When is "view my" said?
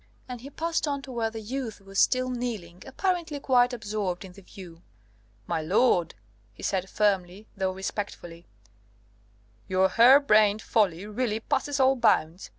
4.41-5.61